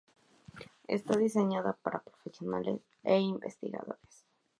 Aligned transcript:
Está 0.87 1.15
diseñada 1.15 1.73
para 1.83 2.03
profesionales 2.07 2.81
e 3.03 3.13
investigadores. 3.19 4.15